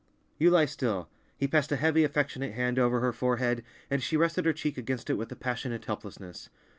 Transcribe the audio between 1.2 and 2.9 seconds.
He passed a heavy, affectionate hand